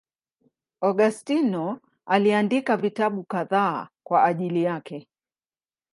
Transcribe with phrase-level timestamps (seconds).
[0.81, 5.07] Augustino aliandika vitabu kadhaa kwa ajili yake.